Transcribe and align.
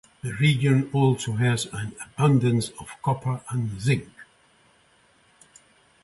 The 0.23 0.33
region 0.33 0.89
also 0.93 1.33
has 1.33 1.67
an 1.71 1.93
abundance 2.03 2.69
of 2.79 2.89
copper 3.03 3.41
and 3.51 3.79
zinc. 3.79 4.09